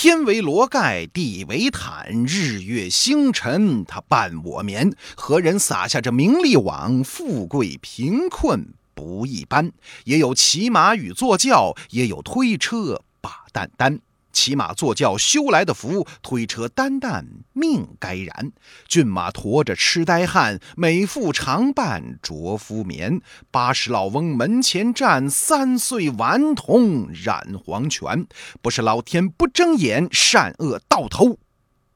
[0.00, 4.94] 天为罗盖，地为毯，日月星辰他伴我眠。
[5.16, 7.02] 何人撒下这名利网？
[7.02, 9.72] 富贵贫困不一般。
[10.04, 13.98] 也有骑马与坐轿，也有推车把担担。
[14.38, 18.52] 骑马坐轿修来的福，推车担担命该然。
[18.86, 23.20] 骏马驮着痴呆汉，美妇常伴着夫眠。
[23.50, 28.28] 八十老翁门前站，三岁顽童染黄泉。
[28.62, 31.40] 不是老天不睁眼，善恶到头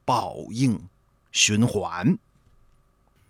[0.05, 0.89] 报应
[1.31, 2.19] 循环。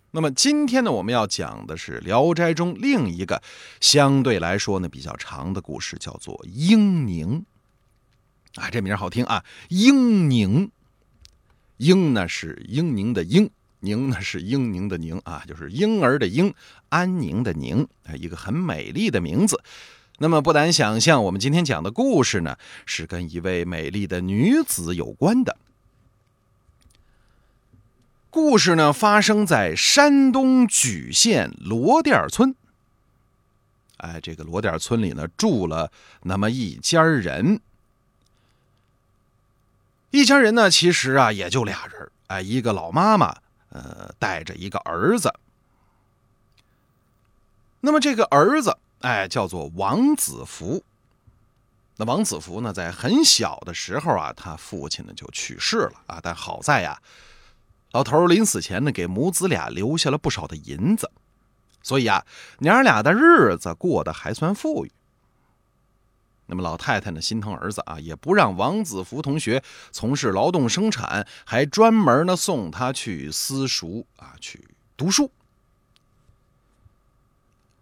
[0.09, 3.43] 那么今天呢，我们要讲的是《聊斋》中另一个
[3.79, 7.45] 相对来说呢比较长的故事，叫做婴宁。
[8.55, 9.43] 啊，这名好听啊！
[9.69, 10.69] 英宁，
[11.77, 16.53] 英呢是英宁的英，宁呢是英宁的宁啊，就是婴儿的婴，
[16.89, 19.59] 安宁的宁，啊，一个很美丽的名字。
[20.19, 25.57] 那么不难想象，我们今天讲的故事呢，是跟一位美丽的女子有关的。
[28.29, 32.55] 故事呢，发生在山东莒县罗店村。
[33.97, 37.59] 哎，这个罗店村里呢，住了那么一家人。
[40.13, 43.35] 一家人呢，其实啊也就俩人哎，一个老妈妈，
[43.69, 45.33] 呃，带着一个儿子。
[47.79, 50.83] 那么这个儿子，哎，叫做王子福。
[51.95, 56.19] 那王子福呢，在很小的时候啊，他父亲呢就去世了啊。
[56.21, 57.01] 但好在呀，
[57.91, 61.09] 老头临死前呢，给母子俩留下了不少的银子，
[61.81, 62.23] 所以啊，
[62.59, 64.91] 娘俩的日子过得还算富裕。
[66.53, 74.63] 那么老太太呢，心疼儿子啊，也不让王子福同学从事劳动生产，还专门呢送他去私塾啊去
[74.95, 75.31] 读书。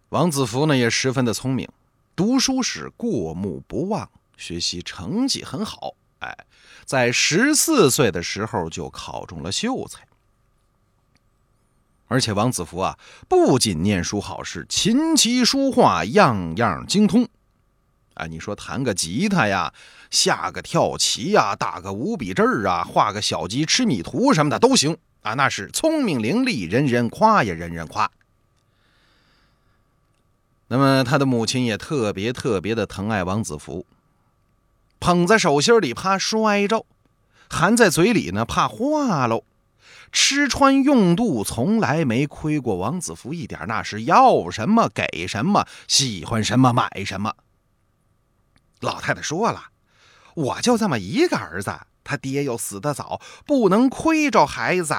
[0.08, 1.68] 王子福呢也十分的聪明，
[2.16, 5.92] 读书是过目不忘，学习成绩很好。
[6.20, 6.34] 哎，
[6.86, 10.06] 在十四岁的时候就考中了秀才。
[12.08, 17.28] 而且王子福啊，不仅念书好，是琴棋书画样样精通。
[18.14, 19.72] 啊，你说弹个吉他呀，
[20.10, 28.10] 下个跳棋呀，打个五笔字儿啊，画个小鸡吃米图什么的都行啊，那是聪明伶俐，人人夸呀，人人夸。
[30.68, 33.84] 那么他的母亲也特别特别的疼爱王子福，
[35.00, 36.86] 捧在手心里怕摔着，
[37.50, 39.44] 含在嘴里呢怕化喽，
[40.10, 47.34] 吃穿用度从来没亏过王子福一点，那是要什么给什么，喜欢什么买什么。
[48.82, 49.70] 老太太说了
[50.34, 51.72] ：“我就这么一个儿子，
[52.04, 54.94] 他爹又死得早，不能亏着孩子。”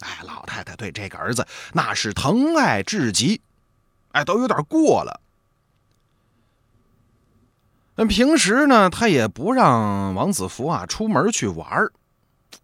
[0.00, 3.40] 哎，老太太对这个儿子那是疼爱至极，
[4.10, 5.20] 哎，都有点过了。
[7.94, 11.90] 那平时呢，他也不让王子福啊出门去玩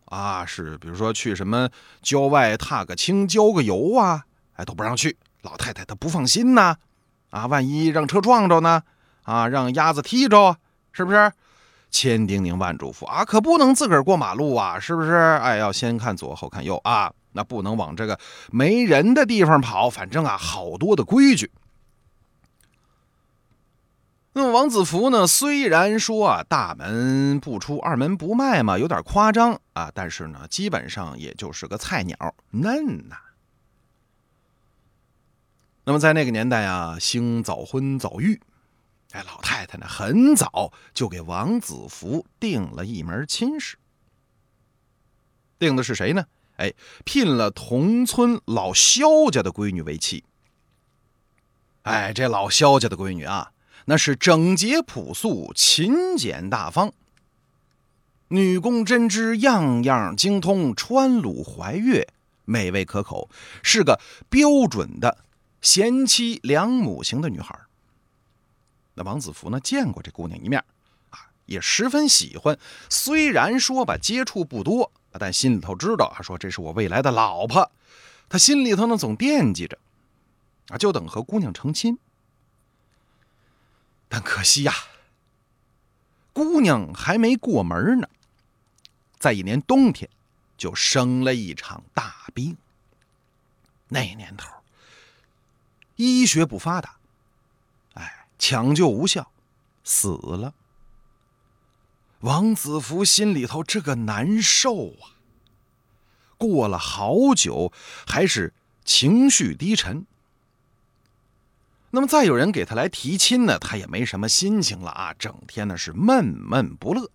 [0.07, 1.69] 啊，是比如说去什么
[2.03, 5.17] 郊外踏个青、郊个游啊，哎，都不让去。
[5.43, 6.77] 老太太她不放心呐，
[7.31, 8.83] 啊，万一让车撞着呢？
[9.29, 10.57] 啊，让鸭子踢着，
[10.91, 11.31] 是不是？
[11.91, 15.13] 千叮咛万嘱咐啊，可不能自个儿过马路啊，是不是？
[15.13, 18.19] 哎，要先看左后看右啊，那不能往这个
[18.51, 19.91] 没人的地方跑。
[19.91, 21.51] 反正啊，好多的规矩。
[24.33, 33.17] 那么王子福呢，虽然说，大门不出二门不迈嘛，有点夸张啊，但是呢，基本上也就是个菜鸟，嫩呐。
[35.85, 38.41] 那么在那个年代啊，兴早婚早育。
[39.13, 43.79] 哎，老太太呢，很早就给王子福定了一门亲事。
[45.59, 46.27] 定的是谁呢？
[46.57, 46.75] 哎，
[47.05, 50.25] 聘了同村老肖家的闺女为妻。
[51.83, 53.53] 哎，这老肖家的闺女啊，
[53.87, 56.93] 那是整洁朴素、勤俭大方，
[58.29, 62.07] 女工针织样样精通，穿鲁怀乐，
[62.45, 63.31] 美味可口，
[63.63, 63.99] 是个
[64.29, 65.25] 标准的
[65.63, 67.59] 贤妻良母型的女孩。
[68.99, 69.61] 那王子福呢？
[69.61, 70.59] 见过这姑娘一面，
[71.11, 72.59] 啊，也十分喜欢。
[72.91, 77.71] 虽然说吧，接触不多，但心里头知道啊，说这是我未来的老婆。
[78.29, 79.79] 他心里头呢，总惦记着，
[80.71, 81.97] 啊，就等和姑娘成亲。
[84.09, 84.75] 但可惜呀，
[86.33, 88.09] 姑娘还没过门呢，
[89.17, 90.11] 在一年冬天，
[90.57, 92.57] 就生了一场大病。
[93.87, 94.53] 那年头，
[95.95, 96.98] 医学不发达。
[98.39, 99.31] 抢救无效，
[99.85, 100.55] 死了。
[102.21, 105.19] 王子福心里头这个难受啊。
[106.37, 107.73] 过了好久，
[108.07, 108.55] 还是
[108.85, 110.07] 情绪低沉。
[111.91, 117.11] 那么再有人给他来提亲呢，他也没什么心情了啊，整天呢是闷闷不乐。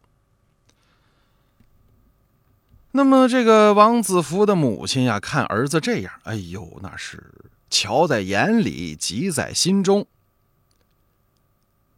[2.91, 10.07] 那么这个王子福的母亲呀，看儿子这样，哎呦，那是瞧在眼里，急在心中。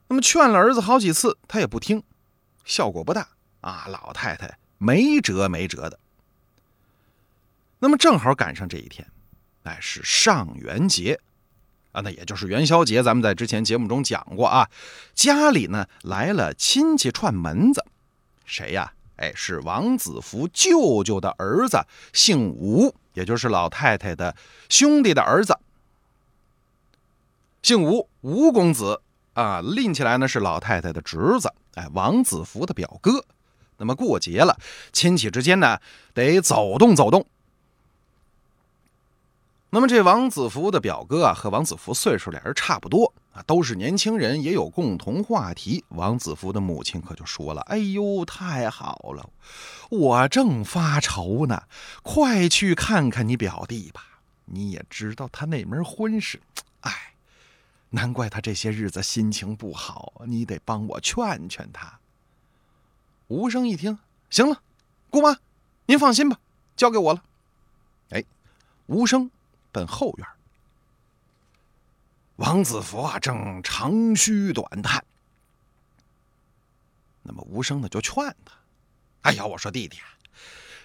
[0.08, 2.04] 那么劝了儿子好几次，他也不听，
[2.64, 3.28] 效果不大
[3.62, 3.88] 啊。
[3.90, 6.00] 老太太没辙没辙的。
[7.80, 9.08] 那么正好赶上这一天，
[9.64, 11.20] 哎，是上元节
[11.92, 13.04] 啊，那也就是元宵节。
[13.04, 14.70] 咱们在之前节目中讲过啊，
[15.14, 17.84] 家里呢来了亲戚串门子，
[18.46, 18.94] 谁呀？
[19.18, 24.36] 哎，是王子福舅舅的儿子，姓吴，也就是老太太的
[24.68, 25.58] 兄弟的儿子，
[27.62, 29.02] 姓吴，吴公子
[29.36, 33.24] 啊，拎起来呢是老太太的侄子，哎，王子福的表哥。
[33.78, 34.58] 那么过节了，
[34.92, 35.80] 亲戚之间呢
[36.14, 37.26] 得走动走动。
[39.70, 45.84] 那么这王子福的表哥啊，和王子福岁数俩人差不多啊，都是年轻人，也有共同话题。
[45.90, 49.30] 王子福的母亲可就说了：“哎呦，太好了，
[49.90, 51.64] 我正发愁呢，
[52.04, 54.02] 快去看看你表弟吧。
[54.46, 56.40] 你也知道他那门婚事，
[57.96, 60.22] 难怪他这些日子心情不好。
[60.28, 62.00] 你得帮我劝劝他。”
[63.28, 63.98] 吴生一听，
[64.30, 64.62] 行了，
[65.10, 65.40] 姑妈，
[65.88, 66.40] 您放心吧，
[66.76, 67.24] 交给我了。
[68.10, 68.24] 哎，
[68.86, 69.32] 吴生。
[69.72, 70.26] 奔后院，
[72.38, 75.04] 王子福啊正长吁短叹。
[77.24, 78.54] 那么吴生呢就劝他
[79.24, 80.08] ：“哎呀，我说弟弟啊，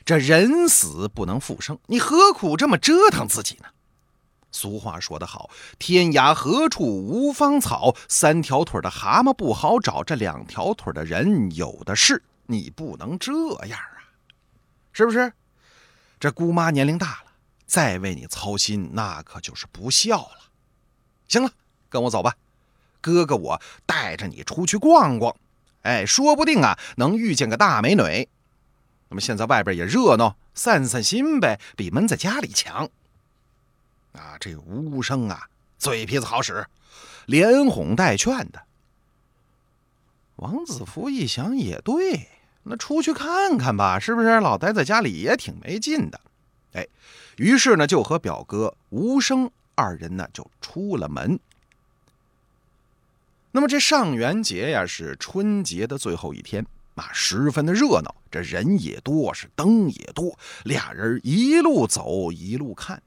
[0.05, 3.69] 这人死不能复生，你何苦这么折腾自己呢？
[4.53, 13.33] 俗话说得好，天涯何处无芳草，三条腿的蛤蟆不好找，这两条腿的人有的是，你不能这
[13.67, 14.11] 样啊，
[14.93, 15.33] 是不是？
[16.19, 17.25] 这姑妈年龄大了。”
[17.71, 20.51] 再为你操心，那可就是不孝了。
[21.29, 21.53] 行了，
[21.89, 22.35] 跟我走吧，
[23.01, 25.37] 哥哥我带着你出去逛逛。
[25.83, 28.29] 哎，说不定啊，能遇见个大美女。
[29.09, 32.91] 那么现在外边也热闹，散散心呗，比闷在家里强。
[34.13, 35.49] 啊，这吴生啊，
[35.79, 36.67] 嘴皮子好使，
[37.27, 38.63] 连哄带劝的。
[40.37, 42.29] 王子福一想也对，
[42.63, 44.41] 那出去看看吧，是不是？
[44.41, 46.21] 老待在家里也挺没劲的。
[46.73, 46.87] 哎，
[47.37, 51.39] 于是呢，就和表哥吴生二人呢就出了门。
[53.53, 56.65] 那么这上元节呀，是春节的最后一天
[56.95, 60.39] 啊，十分的热闹，这人也多，是灯也多。
[60.65, 63.03] 俩人一路走一路看，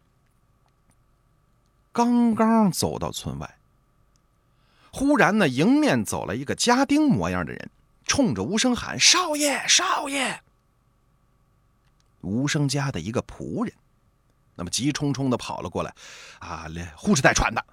[1.93, 3.57] 刚刚走到村外，
[4.91, 7.69] 忽然呢，迎面走来一个家丁模样的人，
[8.05, 10.41] 冲着吴生喊：“少爷，少爷！”
[12.21, 13.71] 吴生家的一个仆人，
[14.55, 15.93] 那么急冲冲的跑了过来，
[16.39, 17.63] 啊，连呼哧带喘的。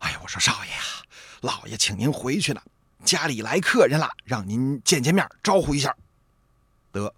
[0.00, 1.06] 哎呀，我说少爷啊，
[1.42, 2.60] 老爷请您回去了，
[3.04, 5.94] 家里来客人了，让您见见面，招呼一下。
[6.90, 7.14] 得，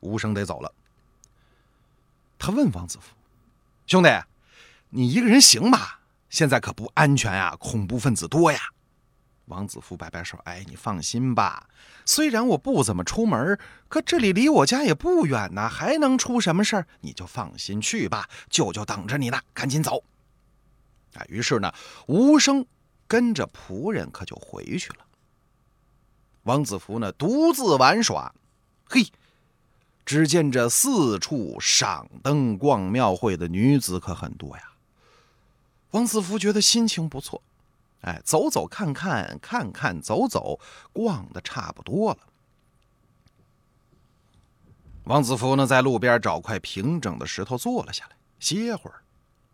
[0.00, 0.70] 吴生得走了。
[2.38, 3.14] 他问王子福
[3.86, 4.10] ：“兄弟，
[4.96, 5.78] 你一个人行吗？
[6.30, 8.60] 现在可不安全呀，恐怖分子多呀。”
[9.46, 11.68] 王子福摆摆手：“哎，你放心吧。
[12.06, 13.58] 虽然我不怎么出门，
[13.88, 16.86] 可这里离我家也不远呢，还能出什么事儿？
[17.00, 20.04] 你就放心去吧，舅舅等着你呢，赶紧走。”
[21.14, 21.72] 啊，于是呢，
[22.06, 22.64] 吴生
[23.08, 24.98] 跟着仆人可就回去了。
[26.44, 28.32] 王子福呢，独自玩耍。
[28.84, 29.04] 嘿，
[30.06, 34.62] 只见这四处赏灯逛庙会的女子可很多呀。
[35.94, 37.40] 王子福觉得心情不错。
[38.00, 40.58] 哎，走走看看，看看走走，
[40.92, 42.18] 逛的差不多了。
[45.04, 49.02] 王子福呢，在路边找块平整的石头坐了下来，歇会儿。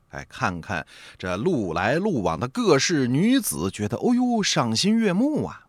[0.09, 0.87] 哎，看看
[1.19, 5.67] 这路来路往的各式女子，觉得哦呦，赏心悦目啊。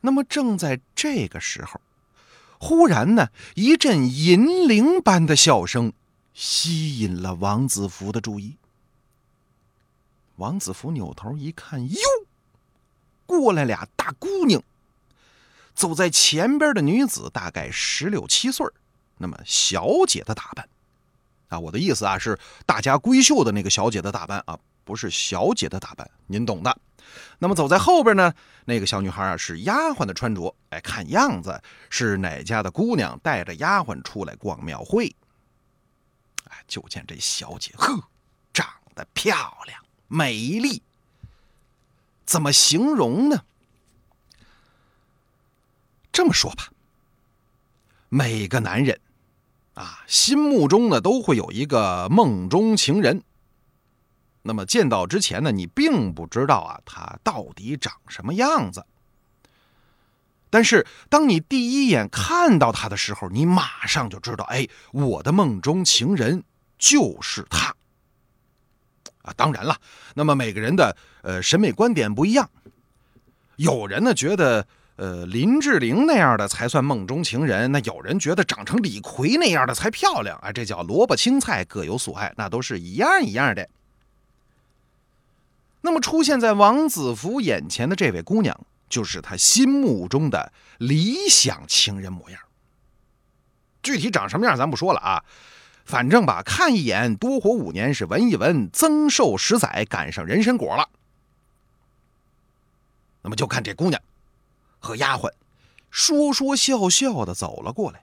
[0.00, 1.82] 那么正在这个时候，
[2.58, 5.92] 忽然呢，一阵银铃般的笑声
[6.34, 8.56] 吸引了王子福的注意。
[10.36, 11.98] 王子福扭头一看，哟，
[13.24, 14.60] 过来俩大姑娘。
[15.74, 18.64] 走在前边的女子大概十六七岁
[19.18, 20.68] 那么小姐的打扮
[21.48, 26.76] 啊，我的意思啊是大家闺秀的那个小姐的打扮啊，不是小姐的打扮，您懂的。
[27.38, 28.32] 那么走在后边呢，
[28.64, 31.60] 那个小女孩啊是丫鬟的穿着，哎，看样子
[31.90, 35.14] 是哪家的姑娘带着丫鬟出来逛庙会。
[36.66, 38.08] 就见这小姐，呵，
[38.52, 39.82] 长得漂亮。
[40.08, 40.82] 美丽，
[42.24, 43.44] 怎么形容呢？
[46.12, 46.70] 这么说吧，
[48.08, 49.00] 每个男人
[49.74, 53.22] 啊，心目中呢都会有一个梦中情人。
[54.42, 58.86] 那么见到之前呢，你并不知道啊，他到底长什么样子。
[60.54, 66.44] 但是当你第一眼看到他的时候，你马上就知道，哎，我的梦中情人
[66.78, 67.74] 就是他。
[69.22, 69.76] 啊，当然了，
[70.14, 72.48] 那么每个人的呃审美观点不一样，
[73.56, 83.68] 有人呢觉得呃林志玲那样的才算梦中情人，那有人觉得长成李逵那样的才漂亮啊，这叫萝卜青菜各有所爱，那都是一样一样的。
[85.80, 88.56] 那么出现在王子服眼前的这位姑娘，
[88.94, 92.40] 就是他心目中的理想情人模样。
[93.82, 95.24] 具体长什么样咱不说了啊。
[95.84, 100.88] 反正吧，看一眼多活五年，是闻一闻增寿十载，赶上人参果了。
[103.20, 104.00] 那么就看这姑娘
[104.78, 105.28] 和丫鬟
[105.90, 108.00] 说说笑笑的走了过来。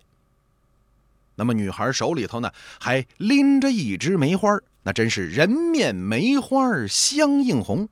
[1.36, 7.88] 那么女孩手里头呢，还拎着一支梅花，那真是人面梅花相映红。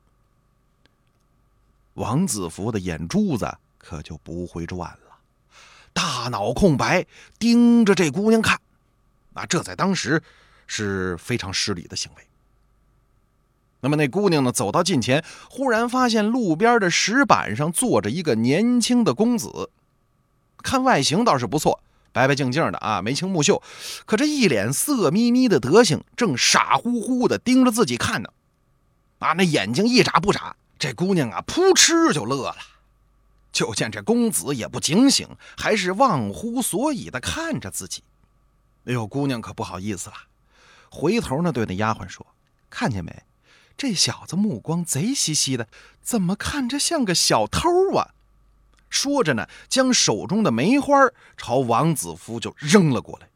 [2.00, 5.18] 王子服的眼珠子可就不会转了，
[5.92, 7.06] 大脑空白，
[7.38, 8.58] 盯着这姑娘看。
[9.34, 10.22] 啊，这在当时
[10.66, 12.26] 是非常失礼的行为。
[13.82, 19.70] 那么那姑娘呢，走到近前，忽然发现路边的石板上坐着一个年轻的公子，
[20.62, 23.62] 看外形倒是不错，白白净净的啊，眉清目秀。
[24.06, 28.30] 可这一脸色眯眯的德行，正傻乎乎的盯着自己看呢。
[29.18, 30.56] 啊，那眼睛一眨不眨。
[30.80, 32.56] 这姑娘啊，扑哧就乐了。
[33.52, 38.02] 就见这公子也不警醒，还是忘乎所以的看着自己。
[38.86, 40.16] 哎呦，姑娘可不好意思了，
[40.88, 42.26] 回头呢对那丫鬟说
[42.70, 43.24] ：“看见没，
[43.76, 45.68] 这小子目光贼兮兮的，
[46.00, 48.14] 怎么看着像个小偷啊？”
[48.88, 50.94] 说着呢，将手中的梅花
[51.36, 53.28] 朝王子夫就扔了过来，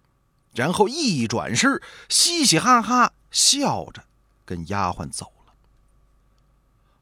[0.54, 4.02] 然后一转身，嘻嘻哈哈笑着
[4.46, 5.43] 跟丫鬟走了。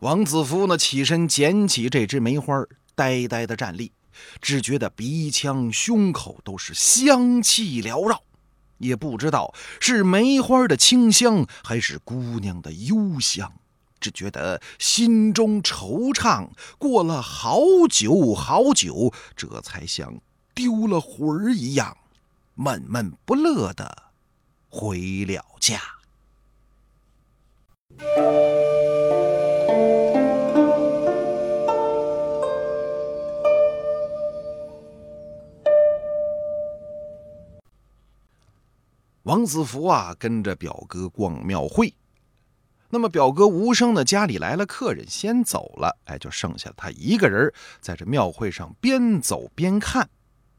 [0.03, 2.67] 王子夫呢起身捡起这只梅花，
[2.97, 3.93] 呆呆的站立，
[4.41, 8.21] 只觉得鼻腔、胸口都是香气缭绕。
[8.79, 13.53] 也不知道是梅花的清香还是姑娘的幽香，
[14.01, 16.49] 只觉得心中惆怅。
[16.79, 20.21] 过了好久好久，这才像
[20.53, 21.97] 丢了魂儿一样，
[22.57, 24.11] 闷闷不乐的
[24.69, 25.81] 回了家。
[39.33, 41.95] 王子福啊，跟着表哥逛庙会。
[42.91, 50.11] 那么表哥无声的家里来了客人，先走了，哎，就剩下他一个人在这庙会上边走边看。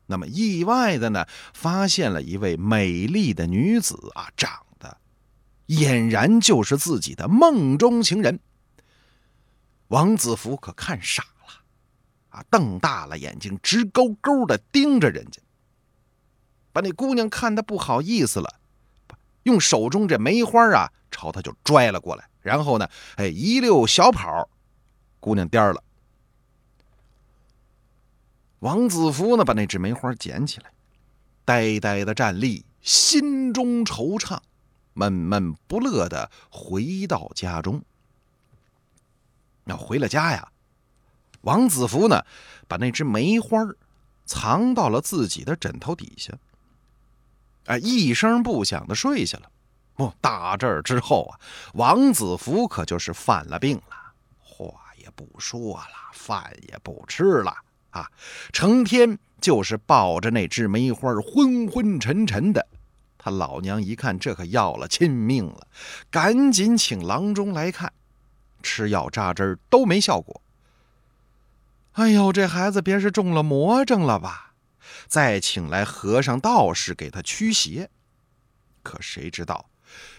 [0.07, 4.97] 那么意外的呢，发现了一位美丽的女子啊，长得
[5.67, 8.39] 俨然就是自己的梦中情人。
[9.89, 11.61] 王子福可看傻了，
[12.29, 15.39] 啊，瞪大了眼睛，直勾勾的盯着人家。
[16.71, 18.61] 把那姑娘看得不好意思了，
[19.43, 24.49] 用手中这梅花啊朝他就拽了过来，然后呢，哎，一溜小跑，
[25.19, 25.83] 姑娘颠了。
[28.59, 30.71] 王子福呢把那只梅花捡起来，
[31.45, 34.39] 呆呆的站立，心中惆怅，
[34.93, 37.83] 闷闷不乐的回到家中。
[39.65, 40.51] 那回了家呀，
[41.41, 42.23] 王子福呢
[42.67, 43.59] 把那只梅花
[44.25, 46.33] 藏到了自己的枕头底下。
[47.65, 49.49] 哎，一声不响的睡下了。
[49.97, 51.39] 哦，打这儿之后啊，
[51.73, 53.95] 王子服可就是犯了病了，
[54.39, 57.55] 话也不说了，饭也不吃了
[57.91, 58.09] 啊，
[58.51, 62.67] 成天就是抱着那只梅花昏昏沉沉的。
[63.17, 65.67] 他老娘一看，这可要了亲命了，
[66.09, 67.93] 赶紧请郎中来看，
[68.61, 70.41] 吃药扎针都没效果。
[71.93, 74.52] 哎呦，这孩子别是中了魔怔了吧？
[75.13, 77.87] 再请来和尚道士给他驱邪，
[78.81, 79.69] 可谁知道，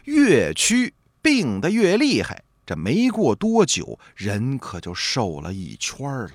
[0.05, 2.45] 越驱病得越厉害。
[2.65, 6.35] 这没过多久，人可就瘦了一圈了，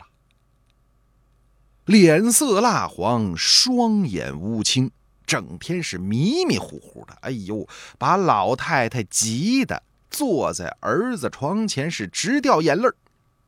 [1.85, 4.91] 脸色蜡黄，双眼乌青，
[5.25, 7.13] 整天是迷迷糊糊的。
[7.21, 7.65] 哎呦，
[7.97, 12.89] 把老太太急的坐在儿子床前是直掉眼泪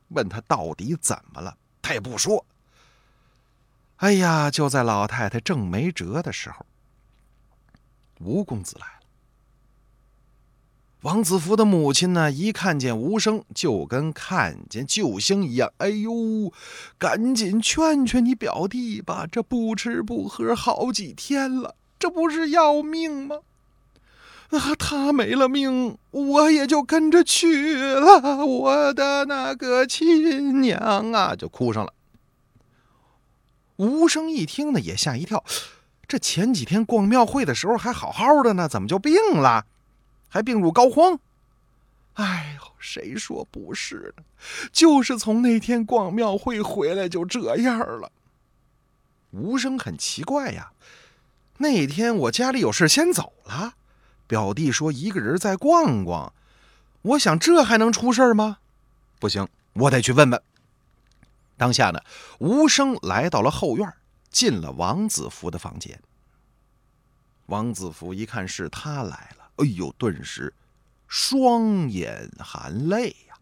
[0.07, 2.45] 问他到底怎么了，他也不说。
[4.01, 4.49] 哎呀！
[4.49, 6.65] 就在老太太正没辙的时候，
[8.19, 8.93] 吴公子来了。
[11.01, 15.71] 王子福的母亲呢，一看见吴生，就跟看见救星一样。
[15.77, 16.51] 哎呦，
[16.97, 23.41] 赶紧劝劝你表弟吧，这不吃不喝好几天了，这不是要命吗？
[24.49, 28.43] 啊，他没了命，我也就跟着去了。
[28.43, 31.93] 我的那个亲娘啊，就哭上了。
[33.81, 35.43] 吴生一听呢，也吓一跳。
[36.07, 39.65] 这前几天逛庙会的时候还好好的呢，怎么就病了？
[40.29, 41.17] 还病入膏肓？
[42.13, 44.23] 哎呦，谁说不是呢？
[44.71, 48.11] 就是从那天逛庙会回来就这样了。
[49.31, 50.73] 吴生很奇怪呀，
[51.57, 53.73] 那天我家里有事先走了，
[54.27, 56.31] 表弟说一个人再逛逛，
[57.01, 58.59] 我想这还能出事吗？
[59.19, 60.39] 不行，我得去问问。
[61.61, 62.01] 当下呢，
[62.39, 63.87] 无声来到了后院，
[64.31, 66.01] 进了王子福的房间。
[67.45, 70.51] 王子福一看是他来了，哎呦，顿时
[71.07, 73.35] 双眼含泪呀。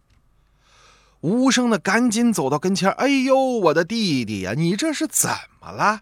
[1.21, 5.29] 无声呢，赶紧走到跟前，哎呦，我的弟弟呀，你这是怎
[5.61, 6.01] 么了？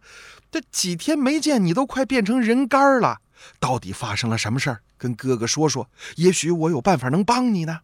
[0.49, 3.21] 这几天没见，你都快变成人干了，
[3.59, 4.81] 到底发生了什么事儿？
[4.97, 7.81] 跟哥哥说说，也许我有办法能帮你呢。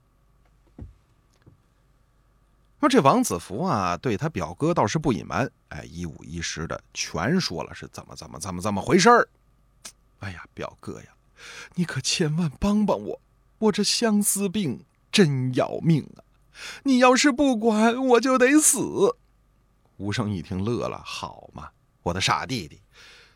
[2.83, 9.29] 说这王子福啊，对他表哥倒是不隐瞒，哎，一五一十的全说了是怎么怎么怎么怎么回事儿。
[10.19, 11.07] 哎呀，表哥呀，
[11.75, 13.21] 你可千万帮帮我，
[13.57, 16.27] 我这相思病真要命啊！
[16.83, 19.15] 你要是不管，我就得死。
[19.95, 21.69] 吴生一听乐了，好嘛，
[22.01, 22.81] 我的傻弟弟，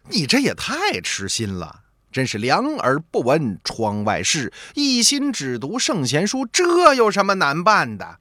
[0.10, 8.20] 你这也太痴心了，真是两耳不闻窗外事，一心只读圣贤书，这有什么难办的？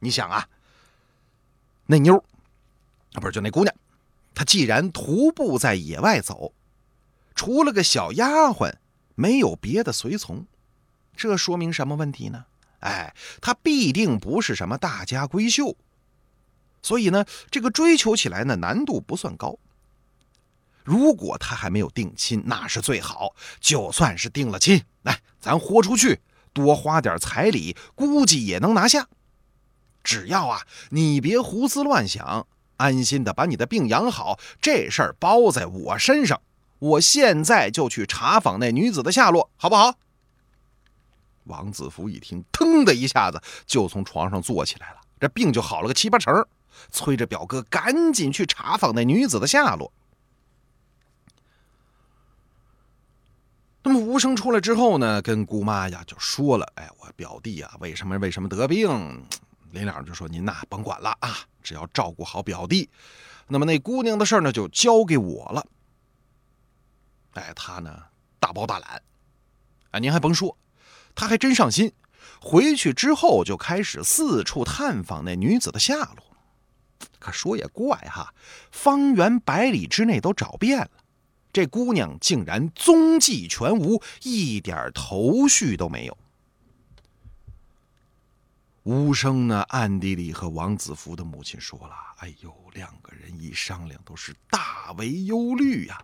[0.00, 0.48] 你想啊，
[1.86, 2.16] 那妞
[3.12, 3.74] 啊，不是就那姑娘，
[4.34, 6.52] 她既然徒步在野外走，
[7.34, 8.74] 除了个小丫鬟，
[9.14, 10.46] 没有别的随从，
[11.14, 12.46] 这说明什么问题呢？
[12.80, 15.76] 哎，她必定不是什么大家闺秀，
[16.80, 19.58] 所以呢，这个追求起来呢难度不算高。
[20.82, 26.20] 如果她还没有定亲，那是最好；就算是定了亲，来，咱豁出去，
[26.54, 29.06] 多花点彩礼，估计也能拿下。
[30.02, 36.40] 只要啊，你别胡思乱想，安心的把你的病养好，这事儿包在我身上。
[36.78, 39.94] 我现在就去查访那女子的下落，好不好？
[41.44, 46.46] 王子福一听，腾的一下子就从床上坐起来了，这病就好了个七八成，
[46.90, 49.92] 催着表哥赶紧去查访那女子的下落。
[53.82, 58.88] 那么吴生出来之后呢，跟姑妈呀就说了：“哎，我表弟啊，为什么为什么得病？”
[59.72, 62.90] 临了就说：“您呐，甭管了啊，只要照顾好表弟，
[63.48, 65.66] 那么那姑娘的事呢，就交给我了。”
[67.34, 68.02] 哎，他呢
[68.38, 69.02] 大包大揽，
[69.92, 70.56] 啊，您还甭说，
[71.14, 71.92] 他还真上心。
[72.40, 76.24] 回去之后就开始四处探访那女子的下落。
[77.18, 78.34] 可说也怪哈，
[78.70, 80.90] 方圆百里之内都找遍了，
[81.52, 86.18] 这姑娘竟然踪迹全无，一点头绪都没有。
[88.84, 96.02] 吴生呢，暗地里和王子福的母亲说了：“哎呦，两个人一商量，都是大为忧虑呀。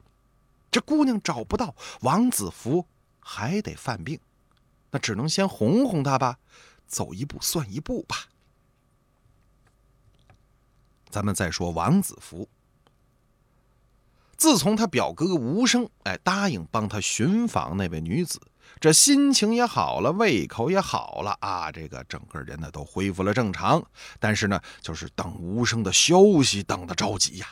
[0.71, 2.87] 这姑娘找不到，王子福
[3.19, 4.21] 还得犯病，
[4.91, 6.39] 那只能先哄哄他吧，
[6.87, 8.27] 走一步算一步吧。
[11.09, 12.47] 咱们再说王子福，
[14.37, 18.39] 自从他表哥吴生哎答应帮他寻访那位女子。”
[18.79, 21.73] 这心情也好了，胃口也好了啊！
[21.73, 23.83] 这个整个人呢都恢复了正常，
[24.21, 27.47] 但是呢，就是等无声的消息，等的着急呀。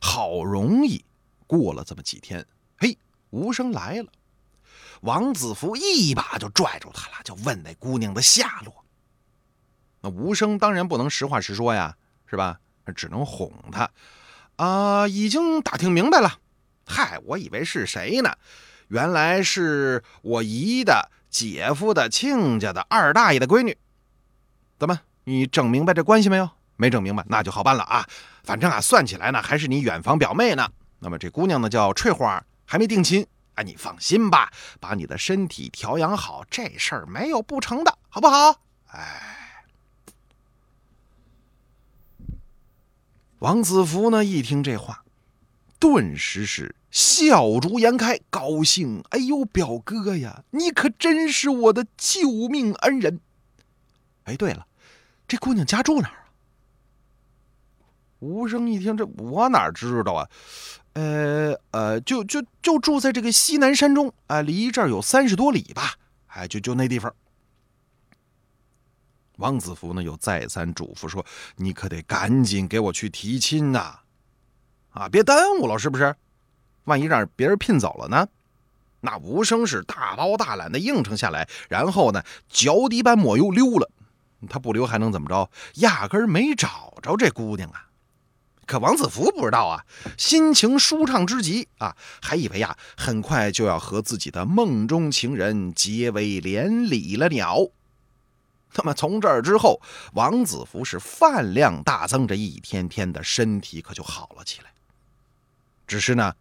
[0.00, 1.04] 好容易
[1.46, 2.46] 过了这么几天，
[2.78, 2.96] 嘿，
[3.30, 4.10] 无声来了，
[5.02, 8.84] 王子福一把就拽住他了，就问那姑娘的下落。
[10.00, 12.60] 那无声当然不能实话实说呀，是吧？
[12.96, 13.90] 只能哄他
[14.56, 16.38] 啊，已经打听明白了。
[16.86, 18.34] 嗨，我以为是谁呢？
[18.88, 23.76] 原来是我姨的姐夫的亲家的二大爷的闺女，
[24.78, 25.00] 怎么？
[25.24, 26.48] 你整明白这关系没有？
[26.76, 28.06] 没整明白，那就好办了啊！
[28.44, 30.70] 反正啊，算起来呢，还是你远房表妹呢。
[31.00, 33.26] 那么这姑娘呢，叫翠花，还没定亲。
[33.54, 38.62] 哎，你放心吧，把你的身体调养好，这事儿没有不成的，好不好？
[38.92, 39.64] 哎，
[43.40, 45.04] 王子福呢，一听这话。
[45.80, 49.02] 顿时是笑逐颜开，高兴。
[49.10, 53.20] 哎呦，表哥呀，你可真是我的救命恩人！
[54.24, 54.66] 哎，对了，
[55.26, 56.14] 这姑娘家住哪啊？
[58.20, 60.28] 吴生一听，这我哪知道啊？
[60.94, 65.94] 呃呃，就就就住在这个西南山中啊，离这儿有三十多里吧？
[66.26, 67.14] 哎，就就那地方。
[69.36, 71.24] 王子福呢，又再三嘱咐说
[71.54, 74.00] ：“你可得赶紧给我去提亲呐！”
[74.90, 76.12] 啊，别耽误了，是不是？
[76.88, 78.26] 万一让别人聘走了呢？
[79.00, 83.88] 那吴生是大包大揽的应承下来，然后呢，脚底板抹油溜了。
[84.48, 85.50] 他不溜还能怎么着？
[85.74, 87.86] 压根儿没找着这姑娘啊！
[88.66, 89.84] 可王子福不知道啊，
[90.16, 97.60] 心情舒畅之极啊，还以为呀，很快就要和自己的梦中情人结为连理了鸟。
[98.74, 99.80] 那么从这儿之后，
[100.12, 104.70] 王子福是饭量大增，这一天天的身体可就好了起来。
[105.86, 106.34] 只是呢，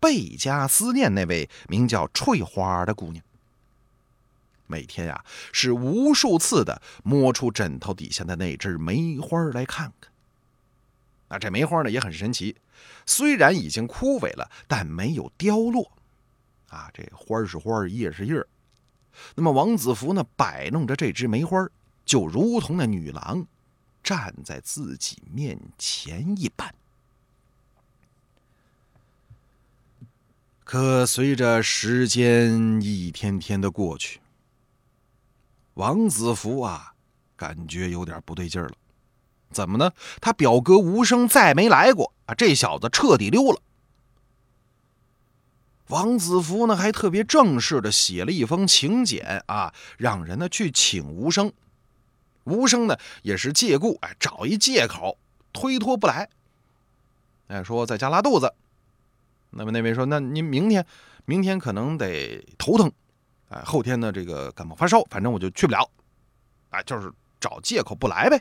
[0.00, 3.22] 倍加思念那位名叫翠花的姑娘。
[4.66, 10.10] 每天呀，是无数次的摸出枕头底下的那只梅花来看看。
[11.28, 12.56] 那这梅花呢也很神奇，
[13.04, 15.92] 虽然已经枯萎了，但没有凋落。
[16.68, 18.44] 啊，这花是花，叶是叶。
[19.34, 21.68] 那么王子福呢摆弄着这只梅花，
[22.04, 23.44] 就如同那女郎
[24.04, 26.72] 站在自己面前一般。
[30.72, 34.20] 可随着时间一天天的过去，
[35.74, 36.94] 王子福啊，
[37.34, 38.74] 感觉有点不对劲儿了。
[39.50, 39.90] 怎么呢？
[40.20, 42.36] 他表哥无声再没来过啊！
[42.36, 43.60] 这小子彻底溜了。
[45.88, 51.52] 王子福呢，还特别正式的写了一封请柬啊，让人呢去请无声。
[52.44, 55.18] 无声呢，也是借故哎，找一借口
[55.52, 56.30] 推脱不来。
[57.48, 58.54] 哎，说在家拉肚子。
[59.50, 60.86] 那么那位说，那您明天，
[61.24, 62.90] 明天可能得头疼，
[63.48, 65.90] 哎，后天呢这个感冒发烧，反正我就去不了。
[66.70, 68.40] 哎，就是找借口不来呗。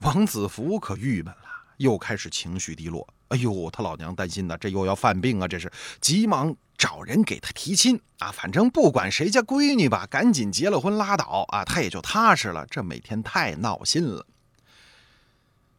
[0.00, 3.08] 王子福可郁闷了，又开始情绪低落。
[3.28, 5.48] 哎呦，他老娘担心呢，这又要犯病啊！
[5.48, 12.66] 这是急忙找人给他提亲啊，反正不管谁家闺女吧，赶紧结了婚拉倒啊，他也就踏实了。
[12.66, 14.26] 这每天太闹心了。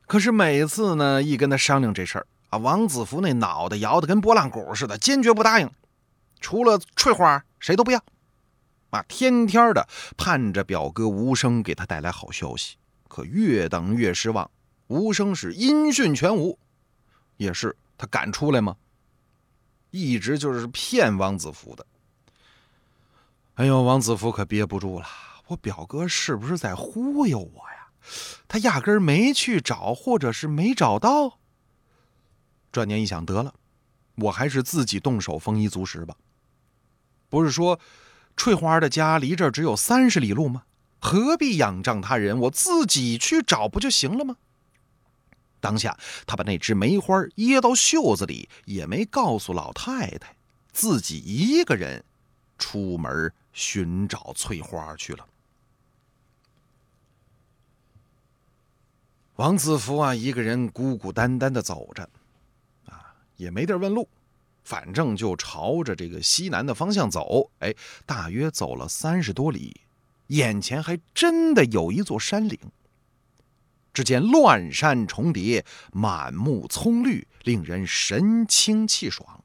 [0.08, 5.68] 可是每次呢，一跟他商量这事儿啊，王子福那脑袋摇得跟拨浪鼓似的，坚决不答应。
[6.40, 8.00] 除了翠花，谁都不要。
[8.92, 12.78] 啊，天天的盼着表哥无声给他带来好消息。
[13.08, 14.52] 可越等越失望，
[14.86, 16.60] 无声是音讯全无，
[17.38, 18.76] 也是他敢出来吗？
[19.90, 21.84] 一直就是骗王子福的。
[23.56, 25.08] 哎呦，王子福可憋不住了，
[25.48, 27.88] 我表哥是不是在忽悠我呀？
[28.48, 31.40] 他压根儿没去找，或者是没找到。
[32.74, 33.54] 转念一想，得了，
[34.16, 36.18] 我还是自己动手丰衣足食吧。
[37.30, 37.80] 不是说
[38.36, 40.64] 翠花的家离这儿只有三十里路吗？
[41.00, 42.40] 何必仰仗他人？
[42.40, 44.38] 我自己去找不就行了吗？
[45.60, 50.36] 当下，他把那只梅花掖到袖子里，也没告诉老太太，
[50.72, 52.04] 自己一个人
[52.58, 55.28] 出门寻找翠花去了。
[59.36, 62.10] 王子福啊，一个人孤孤单单的走着，
[63.44, 64.10] 也没地儿问路，
[64.64, 67.52] 反正就朝着这个西南的方向走。
[67.60, 67.76] 哎，
[68.06, 69.82] 大约走了三十多里。
[70.28, 72.58] 眼前还真的有一座山岭。
[73.94, 79.44] 只见乱山重叠，满目葱绿，令人神清气爽。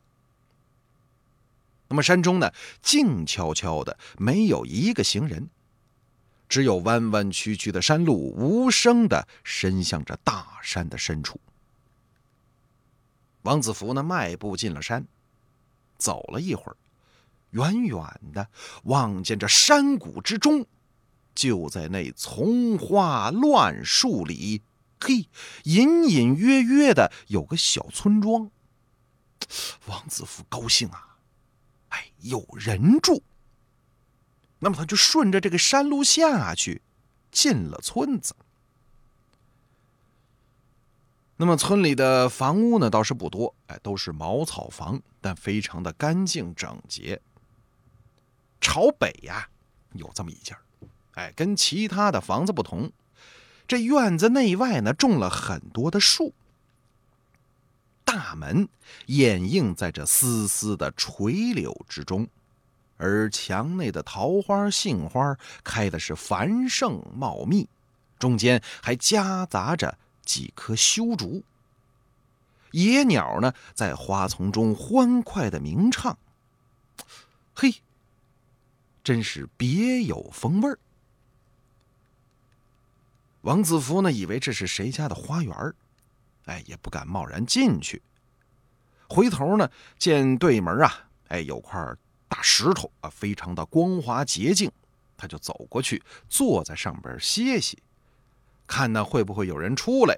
[1.89, 5.51] 那么山中呢，静悄悄的，没有一个行人，
[6.49, 11.39] 只有弯弯曲曲的山路，无声的伸向着大山的深处。
[13.49, 15.09] 王子福呢，迈步进了山，
[15.97, 16.77] 走了一会儿。
[17.53, 17.99] 远远
[18.35, 18.47] 的
[18.83, 20.67] 望见这山谷之中，
[21.35, 24.61] 就在那丛花乱树里，
[25.01, 25.31] 嘿，
[25.65, 28.51] 隐隐约约的有个小村庄。
[29.87, 31.17] 王子福高兴啊，
[31.89, 33.23] 哎，有人住。
[34.59, 36.83] 那么他就顺着这个山路下去，
[37.33, 38.37] 进了村子。
[41.41, 47.23] 那么村里的房屋呢，倒是不多，哎，都是茅草房，但非常的干净整洁。
[48.61, 49.49] 朝北呀，
[49.93, 50.59] 有这么一家
[51.13, 52.91] 哎，跟其他的房子不同，
[53.69, 56.35] 这院子内外呢种了很多的树，
[58.05, 58.69] 大门
[59.07, 62.27] 掩映在这丝丝的垂柳之中，
[62.97, 67.69] 而墙内的桃花、杏花开的是繁盛茂密，
[68.19, 69.97] 中间还夹杂着
[70.29, 71.43] 几棵修竹，
[72.73, 76.19] 野鸟呢在花丛中欢快的鸣唱，
[77.55, 77.77] 嘿。
[79.03, 80.79] 真是别有风味儿。
[83.41, 85.75] 王子福呢，以为这是谁家的花园
[86.45, 88.03] 哎，也不敢贸然进去。
[89.09, 91.83] 回头呢，见对门啊，哎，有块
[92.29, 94.71] 大石头啊，非常的光滑洁净，
[95.17, 97.79] 他就走过去，坐在上边歇息，
[98.69, 100.17] 看那会不会有人出来。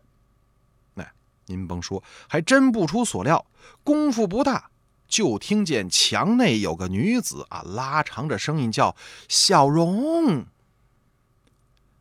[0.96, 1.12] 哎，
[1.46, 3.46] 您甭说，还真不出所料，
[3.82, 4.70] 功夫不大。
[5.08, 8.94] 就听见墙内有个女子啊，拉长着声音叫
[9.28, 10.46] “小荣”。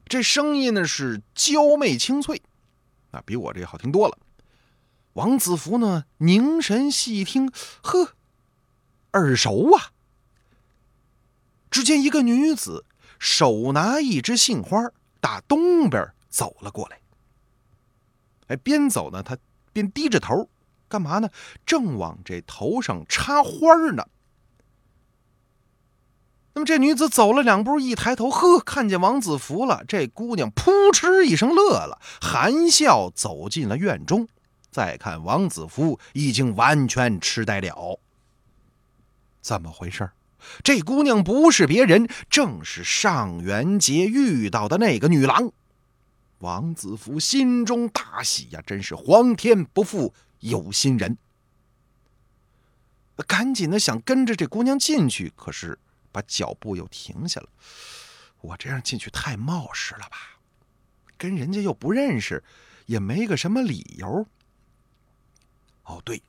[0.05, 2.41] 这声音呢是娇媚清脆，
[3.09, 4.17] 那比我这好听多了。
[5.13, 8.13] 王子服呢，凝神细听，呵，
[9.13, 9.89] 耳熟啊！
[11.71, 12.85] 只见一个女子
[13.17, 16.99] 手拿一枝杏花，打东边走了过来。
[18.47, 19.37] 哎，边走呢，他
[19.73, 20.49] 边低着头，
[20.87, 21.29] 干嘛呢？
[21.65, 24.07] 正往这头上插花呢。
[26.53, 29.83] 那么这女子走了两步，一抬头，呵，看见王子服了。
[29.87, 34.27] 这姑娘扑哧一声乐了，含笑走进了院中。
[34.71, 37.99] 再看王子服，已经完全痴呆了。
[39.41, 40.09] 怎么回事？
[40.63, 45.51] 这姑娘不是别人，正是上元节遇到的那个女郎。
[46.39, 51.17] 王子服心中大喜呀，真是皇天不负有心人。
[53.27, 55.77] 赶紧的想跟着这姑娘进去，可是
[56.11, 57.49] 把脚步又停下了。
[58.41, 60.39] 我这样进去太冒失了吧？
[61.17, 62.41] 跟人家又不认识，
[62.85, 64.25] 也没个什么理由。
[65.83, 66.23] 哦，对。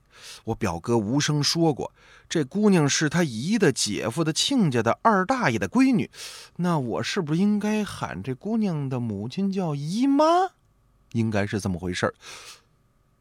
[0.45, 1.93] 我表哥无声说过，
[2.29, 6.11] 这姑娘是他姨的姐夫的亲家的二大爷的闺女，
[6.57, 10.25] 那我是不是应该喊这姑娘的母亲叫姨妈？
[11.13, 12.15] 应该是这么回事儿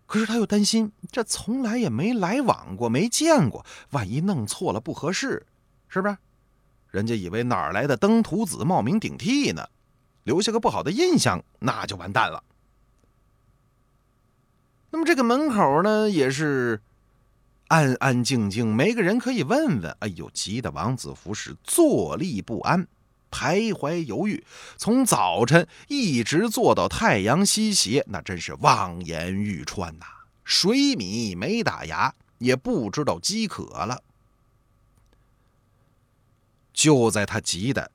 [0.06, 5.46] 可是他又担心，这从来也没来往过，没见过，万一弄错了不合适，
[5.88, 6.18] 是不是？
[6.90, 9.68] 人家以为哪儿来的登徒子冒名顶替呢，
[10.24, 12.44] 留下个不好的印象，那就完蛋了。
[14.90, 16.82] 那么这个门口呢，也是。
[17.70, 19.96] 安安静静，没个人可以问问。
[20.00, 22.88] 哎呦，急得王子服是坐立不安，
[23.30, 24.44] 徘徊犹豫，
[24.76, 30.06] 从早晨一直坐到太阳西斜，那真是望眼欲穿呐。
[30.44, 34.02] 水米没打牙，也不知道饥渴了。
[36.74, 37.92] 就在他急得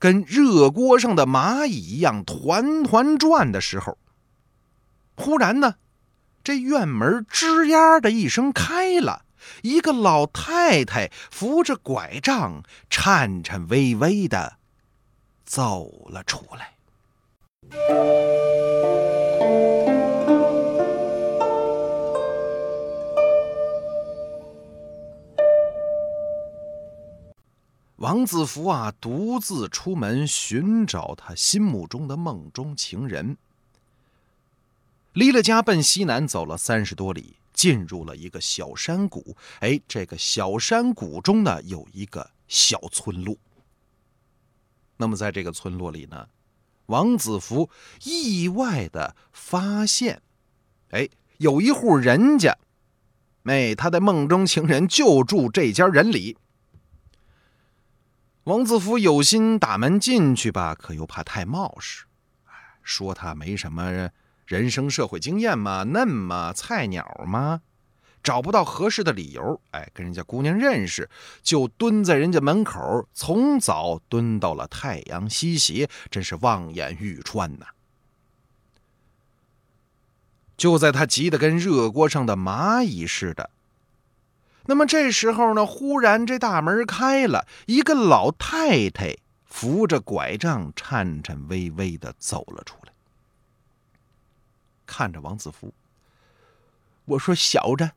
[0.00, 3.96] 跟热锅上的蚂蚁一样团团转的时候，
[5.14, 5.76] 忽然呢。
[6.46, 9.24] 这院门吱呀的一声开了，
[9.62, 14.58] 一个老太太扶着拐杖，颤颤巍巍的
[15.44, 16.76] 走了出来。
[27.96, 33.36] 王子福啊，独自出门寻找他心目中的梦中情人。
[35.16, 39.34] 离了家，奔西南走了三十多里，进入了一个小山谷。
[39.60, 43.34] 哎，这个小山谷中呢，有一个小村落。
[44.98, 46.28] 那么，在这个村落里呢，
[46.86, 47.70] 王子福
[48.04, 50.20] 意外的发现，
[50.90, 52.58] 哎，有一户人家，
[53.44, 56.36] 哎，他的梦中情人就住这家人里。
[58.44, 62.04] 王子福有心打门进去吧，可又怕太冒失，
[62.82, 64.10] 说他没什么。
[64.46, 67.62] 人生社会经验嘛，嫩嘛，菜鸟嘛，
[68.22, 71.10] 找不到合适的理由，哎，跟人家姑娘认识，
[71.42, 77.66] 就蹲在人家门口，从早蹲到了太阳西斜，真是望眼欲穿呐。
[80.56, 83.50] 就在他急得跟热锅上的蚂蚁似的，
[84.66, 92.95] 那么这时候呢，忽然这大门开了，一个老太太扶着拐杖，颤颤巍巍的走了出来。
[94.86, 95.74] 看着王子服，
[97.04, 97.90] 我说：“小子，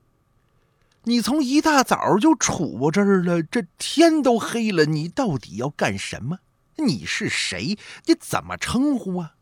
[1.04, 6.40] 你从一大早就杵这儿了，这天都黑了，你到底要干什么？
[6.76, 7.78] 你是谁？
[8.06, 9.36] 你怎么称呼啊？”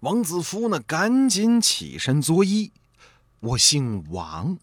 [0.00, 2.70] 王子服呢，赶紧起身作揖
[3.40, 4.58] ：“我姓王。”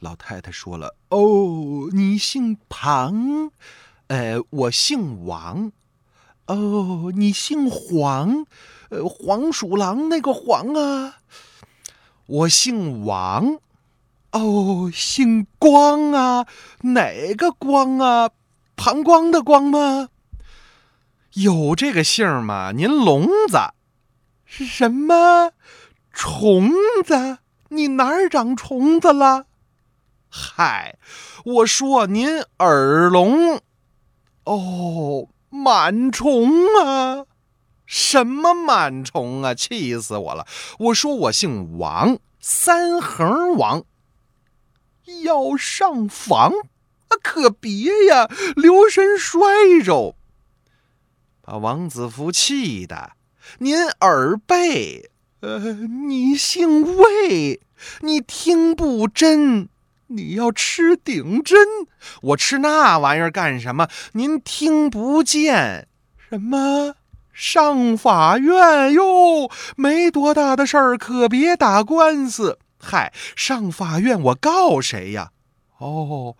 [0.00, 3.50] 老太太说了：“哦，你姓庞？
[4.06, 5.72] 呃，我姓王。
[6.48, 8.44] 哦，你姓黄？”
[8.90, 11.16] 呃，黄鼠狼那个黄啊，
[12.24, 13.58] 我姓王，
[14.32, 16.46] 哦，姓光啊，
[16.80, 18.30] 哪个光啊？
[18.74, 20.08] 膀胱的光吗？
[21.34, 22.72] 有这个姓吗？
[22.72, 23.58] 您聋子？
[24.46, 25.52] 是什么？
[26.10, 26.70] 虫
[27.04, 27.40] 子？
[27.68, 29.44] 你哪儿长虫子了？
[30.30, 30.96] 嗨，
[31.44, 33.60] 我说您耳聋，
[34.44, 36.50] 哦，螨虫
[36.82, 37.26] 啊。
[37.86, 39.54] 什么螨虫啊！
[39.54, 40.46] 气死我了！
[40.78, 43.84] 我说我姓王，三横王。
[45.22, 46.52] 要上房
[47.08, 47.16] 啊？
[47.22, 48.28] 可别呀！
[48.56, 50.14] 留神摔着。
[51.40, 53.12] 把王子服气的。
[53.60, 57.62] 您耳背，呃，你姓魏，
[58.02, 59.70] 你听不真。
[60.08, 61.58] 你要吃顶针，
[62.22, 63.88] 我吃那玩意儿干什么？
[64.12, 66.94] 您听不见什么？
[67.32, 72.58] 上法院哟，没多大的事儿，可别打官司。
[72.80, 75.30] 嗨，上法院我告谁呀？
[75.78, 76.36] 哦，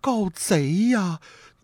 [0.00, 1.18] 告贼呀？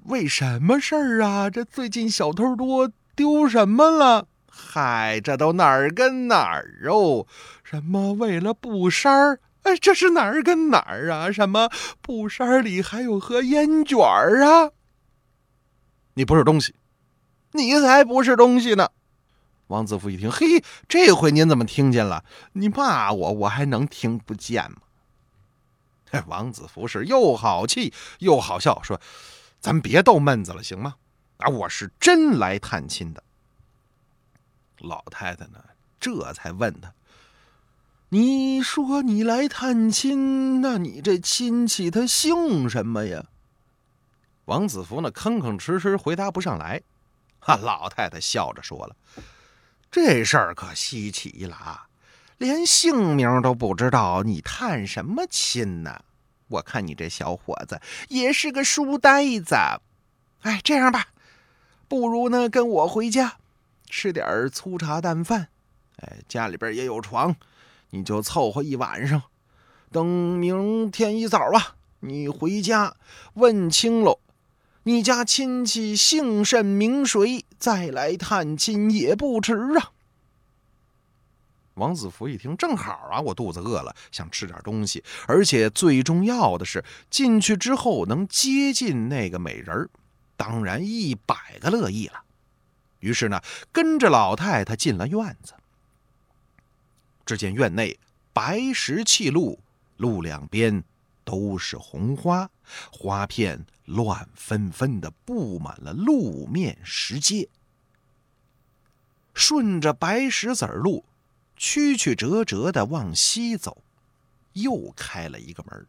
[0.07, 1.49] 为什么事儿啊？
[1.49, 4.27] 这最近小偷多，丢什么了？
[4.51, 7.27] 嗨，这都哪儿跟哪儿哦？
[7.63, 9.41] 什么为了布衫儿？
[9.63, 11.31] 哎，这是哪儿跟哪儿啊？
[11.31, 11.71] 什么
[12.01, 14.73] 布衫里还有盒烟卷儿啊？
[16.15, 16.75] 你不是东西，
[17.53, 18.91] 你才不是东西呢！
[19.69, 22.25] 王子福一听，嘿，这回您怎么听见了？
[22.53, 24.79] 你骂我，我还能听不见吗？
[26.27, 29.01] 王子福是又好气又好笑，说
[29.61, 30.97] ：“咱别逗闷子了，行吗？
[31.39, 33.25] 啊，我是真来探亲的。”
[34.77, 35.65] 老太太呢，
[35.99, 36.93] 这才问他
[38.15, 43.25] ：“你说你来探亲，那你这亲戚他姓什么呀？”
[44.45, 46.83] 王子福呢，吭吭哧哧回答不上来。
[47.39, 48.95] 哈，老太太笑着说了
[49.91, 51.87] ：“这事儿可稀奇了啊，
[52.37, 56.05] 连姓名都不知道，你探什么亲呢？
[56.49, 59.55] 我看你这小伙子也是个书呆子。
[60.43, 61.07] 哎，这样吧，
[61.89, 63.39] 不如呢跟我回家
[63.89, 65.49] 吃点粗茶淡饭。
[65.97, 67.35] 哎，家里边也有床，
[67.93, 69.23] 你就凑合一晚上。
[69.91, 72.97] 等明天一早啊，你回家
[73.35, 74.19] 问清喽。”
[74.85, 77.45] 你家亲戚姓甚名谁？
[77.57, 79.93] 再来探亲也不迟啊！
[81.75, 89.89] 王子福一听，正好啊，我肚子饿了，想吃点东西，而且最重要的是进去之后能接近那个美人儿
[90.37, 92.25] 当然一百个乐意了。
[92.99, 95.55] 于是呢，跟着老太太进了院子。
[97.25, 97.99] 只见院内
[98.33, 99.59] 白石砌路，
[99.97, 100.85] 路两边。
[101.25, 102.51] 都是红花，
[102.91, 107.49] 花片乱纷纷的布满了路面石阶。
[109.33, 111.05] 顺着白石子儿路，
[111.57, 113.85] 曲曲折折的往西走，
[114.55, 115.87] 又开了一个门。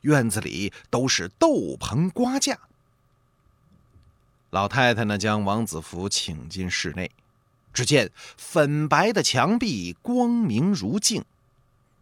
[0.00, 2.58] 院子里都是斗棚瓜架。
[4.50, 7.08] 老太太呢，将王子福请进室内，
[7.78, 11.24] 只见粉白的墙壁光明如镜，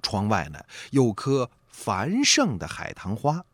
[0.01, 1.51] 窗外呢有棵。
[1.69, 3.45] 繁盛的海棠花，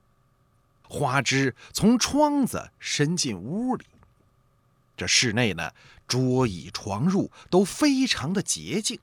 [0.89, 3.85] 花枝从窗子伸进屋里。
[4.97, 5.73] 这室内呢，
[6.07, 9.01] 桌椅床褥都非常的洁净。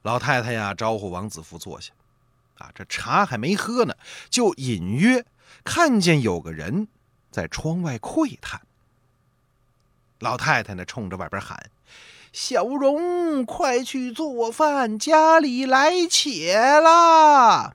[0.00, 1.92] 老太太呀，招呼王子福坐下。
[2.56, 3.94] 啊，这茶还没喝呢，
[4.30, 5.26] 就隐约
[5.62, 6.88] 看见有个人
[7.30, 8.62] 在窗外窥探。
[10.22, 11.68] 老太太呢，冲着外边喊。
[12.32, 17.74] 小荣，快去做饭，家里来且了。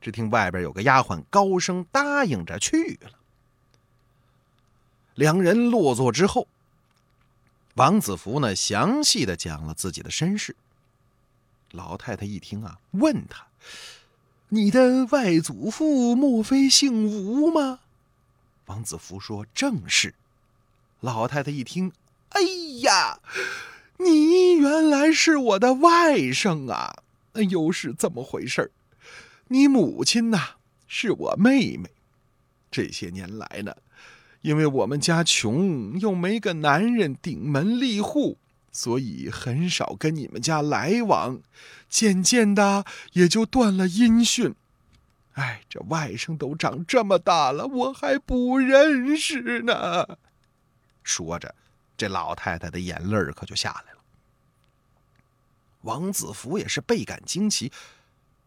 [0.00, 3.10] 只听外边有个丫鬟高声答应着去了。
[5.14, 6.48] 两人落座之后，
[7.74, 10.56] 王子福呢详细的讲了自己的身世。
[11.72, 13.46] 老太太一听啊，问他
[14.48, 17.80] ：“你的外祖父莫非姓吴吗？”
[18.64, 20.14] 王子福说：“正是。”
[21.00, 21.92] 老太太一听。
[22.30, 22.40] 哎
[22.82, 23.20] 呀，
[23.98, 27.02] 你原来是我的外甥啊！
[27.50, 28.72] 又是怎么回事
[29.46, 30.56] 你母亲呐，
[30.86, 31.90] 是我妹妹。
[32.70, 33.74] 这些年来呢，
[34.42, 38.38] 因为我们家穷，又没个男人顶门立户，
[38.72, 41.40] 所以很少跟你们家来往，
[41.88, 44.54] 渐渐的也就断了音讯。
[45.32, 50.18] 哎，这外甥都长这么大了，我还不认识呢。
[51.08, 51.54] 说着。
[51.96, 53.98] 这老太太的眼泪可就下来了。
[55.80, 57.72] 王子福也是倍感惊奇，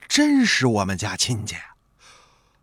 [0.08, 1.76] 真是我们家亲家呀！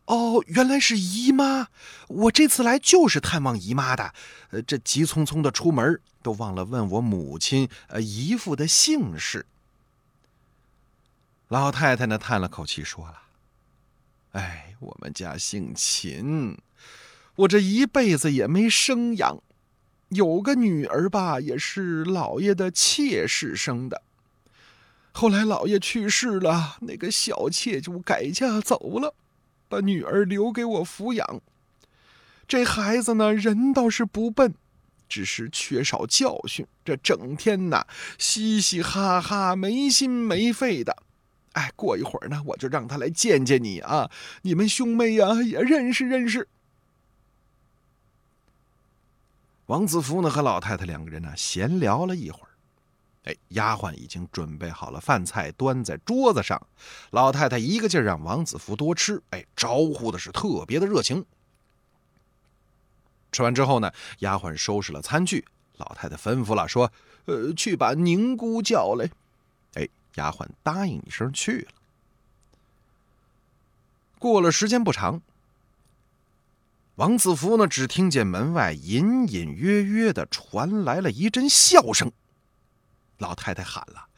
[0.07, 1.69] 哦，原来是姨妈，
[2.07, 4.15] 我这次来就是探望姨妈的。
[4.51, 9.45] 呃，这急匆匆的出门，都忘了问我母亲、呃姨父的姓氏。
[11.49, 13.23] 老太太呢，叹了口气，说了
[14.33, 16.57] ：“哎，我们家姓秦，
[17.35, 19.43] 我这一辈子也没生养。”
[20.11, 24.03] 有个女儿吧，也是老爷的妾室生的。
[25.13, 29.15] 后来老爷去世了，那个小妾就改嫁走了，
[29.69, 31.41] 把女儿留给我抚养。
[32.47, 34.55] 这孩子呢，人倒是不笨，
[35.09, 37.85] 只是缺少教训，这整天呢
[38.17, 40.97] 嘻嘻哈哈，没心没肺的。
[41.53, 44.11] 哎，过一会儿呢，我就让他来见见你啊，
[44.43, 46.49] 你们兄妹呀也认识认识。
[49.69, 52.49] 王子福呢和老太太两个人呢闲聊了一会儿，
[53.25, 56.67] 哎，丫鬟已经准备好了饭菜，端在桌子上。
[57.11, 61.27] 老太太一个劲儿让王子福多吃，哎，招呼的是特别的热情。
[63.31, 65.45] 吃完之后呢，丫鬟收拾了餐具，
[65.77, 66.91] 老太太吩咐了，说
[67.27, 69.11] ：“呃，去把宁姑叫来。”
[69.77, 71.73] 哎，丫鬟答应一声去了。
[74.19, 75.21] 过了时间不长，
[76.99, 82.11] 王子福呢，只听见门外隐隐约约的传来了一阵笑声。
[83.19, 84.09] 老太太喊了：“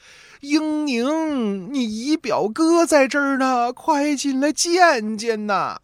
[0.41, 5.79] 英宁，你姨表哥在这儿呢，快进来见见呐！”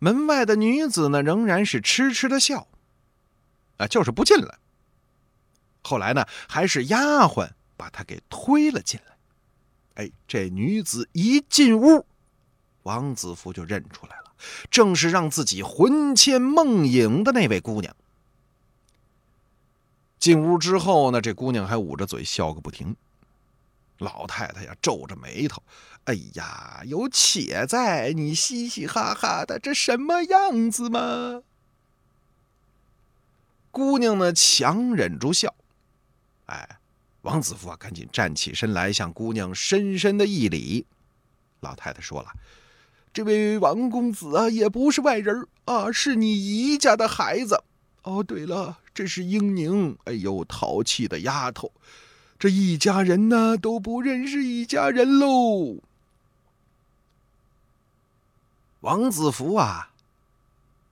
[0.00, 2.66] 门外的女子呢，仍然是痴痴的笑，
[3.76, 4.58] 啊，就是不进来。
[5.82, 9.16] 后来呢，还是丫鬟把她给推了进来。
[10.02, 12.06] 哎，这女子一进屋，
[12.84, 14.21] 王子福就认出来了，
[14.70, 17.94] 正是让自己魂牵梦萦的那位姑娘。
[20.18, 22.96] 进屋之后呢，这姑娘还捂着嘴笑个不停。
[23.98, 25.62] 老太太呀，皱着眉头
[26.04, 31.42] ：“哎呀，有且在，你嘻嘻哈哈的，这什么样子嘛？”
[33.70, 35.54] 姑娘呢，强忍住笑。
[36.46, 36.78] 哎。
[37.22, 40.84] 王子服啊，赶紧站起身来，向姑娘深深的一礼。
[41.60, 42.32] 老太太说了
[43.12, 47.62] ：“这位王公子啊，也不是外人啊，是你姨家的孩子。
[48.02, 49.96] 哦，对了，这是英宁。
[50.04, 51.70] 哎呦，淘气的丫头，
[52.38, 55.76] 这一家人呢都不认识一家人喽。”
[58.80, 59.92] 王子服啊，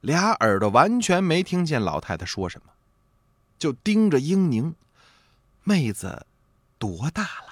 [0.01, 2.73] 俩耳朵完全没听见老太太说什么，
[3.59, 4.75] 就盯着英宁。
[5.65, 6.27] 妹子
[6.79, 7.50] 多大了？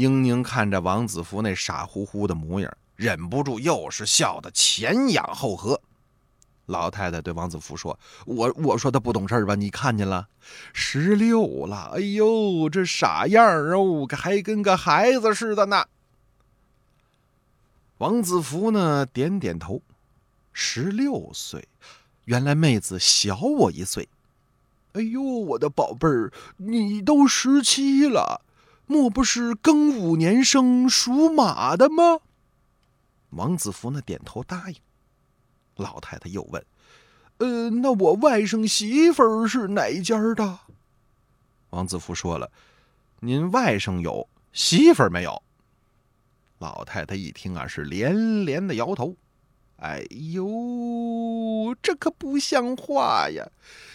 [0.00, 5.78] 英宁看着王子福那傻乎乎的模样，忍不住又是笑得前仰后合。
[6.64, 9.54] 老太太对王子福说：“我我说他不懂事吧？
[9.54, 10.28] 你看见了，
[10.72, 11.92] 十六了。
[11.94, 15.84] 哎呦，这傻样儿哦，还跟个孩子似的呢。”
[17.98, 19.82] 王子福呢，点点头
[20.54, 21.68] ：“十六岁，
[22.24, 24.08] 原来妹子小我一岁。”
[24.94, 28.40] 哎呦，我的宝贝儿，你都十七了，
[28.90, 32.18] 莫不是庚午年生，属马的吗？
[33.28, 34.76] 王子福呢点头答应。
[35.76, 36.66] 老太太又问
[37.38, 40.58] ：“呃，那我外甥媳妇儿是哪家的？”
[41.70, 42.50] 王子福说了
[43.22, 45.40] ：“您外甥有媳妇儿没有？”
[46.58, 49.14] 老太太一听啊，是连连的摇头。
[49.76, 53.48] 哎呦，这可不像话呀！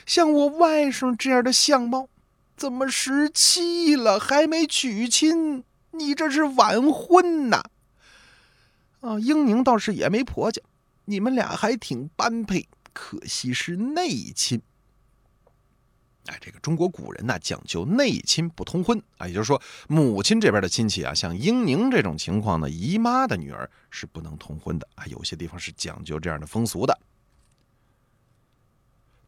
[0.06, 2.08] 像我外甥这样的相貌，
[2.56, 5.64] 怎么十七了还没娶亲？
[5.91, 7.64] 你这是晚婚呐！
[8.99, 10.62] 啊，英宁倒是也没婆家，
[11.06, 14.62] 你们俩还挺般配，可惜是内亲。
[16.26, 25.06] 哎，这个中国古人呢讲究内亲不通婚啊，也就是说，母亲这边的亲戚啊，像英宁这种情况呢，姨妈的女儿是不能通婚的啊。
[25.06, 26.99] 有些地方是讲究这样的风俗的。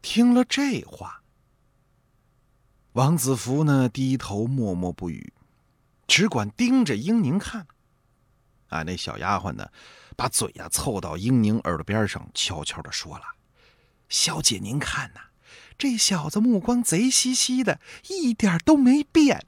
[0.02, 1.22] 听了这话，
[2.98, 5.32] 王子福呢低头默默不语，
[6.08, 7.68] 只管盯着英宁看。
[8.70, 9.68] 啊，那小丫鬟呢，
[10.16, 13.22] 把嘴呀凑到英宁耳朵边上，悄悄的说了
[14.10, 15.20] ：“小姐，您看呐。”
[15.78, 17.78] 这小子目光贼兮兮的，
[18.08, 19.46] 一点都没变。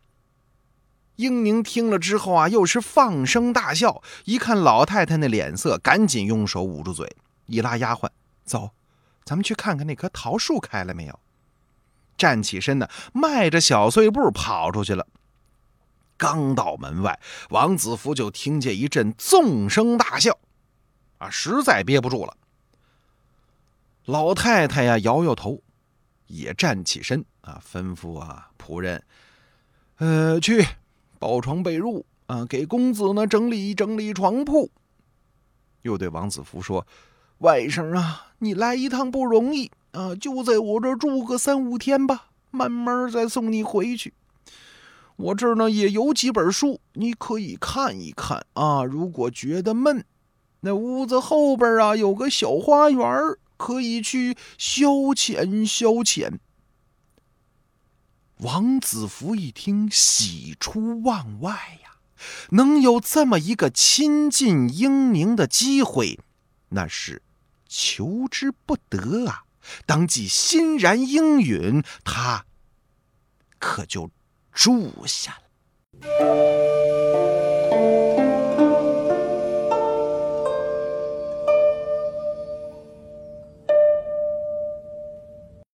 [1.17, 4.01] 英宁听了之后啊，又是放声大笑。
[4.27, 8.09] 一看老太太那脸色，赶紧用手捂住嘴，一拉丫鬟
[8.45, 8.71] 走，
[9.25, 11.19] 咱们去看看那棵桃树开了没有。
[12.21, 15.07] 站起身呢，迈着小碎步跑出去了。
[16.19, 17.19] 刚到门外，
[17.49, 20.39] 王子福就听见一阵纵声大笑，
[21.17, 22.37] 啊，实在憋不住了。
[24.05, 25.63] 老太太呀，摇摇头。
[26.27, 29.03] 也站起身啊，吩咐啊仆人，
[29.97, 30.65] 呃，去
[31.19, 34.71] 抱床被褥啊，给公子呢整理整理床铺。
[35.83, 36.87] 又对王子福说
[37.39, 44.15] ：“外甥啊，你来一趟不容易啊，就在我这住个三五天吧，慢慢再送你回去。
[45.17, 48.85] 我这儿呢也有几本书，你可以看一看啊。
[48.85, 50.05] 如果觉得闷，
[50.61, 53.07] 那屋子后边啊有个小花园。”
[53.61, 56.39] 可以去消遣消遣。
[58.39, 62.01] 王子服一听，喜出望外呀，
[62.53, 66.19] 能有这么一个亲近英明的机会，
[66.71, 67.21] 那是
[67.69, 69.45] 求之不得啊！
[69.87, 72.45] 当即欣然应允，他
[73.59, 74.11] 可就
[74.53, 75.43] 住下了。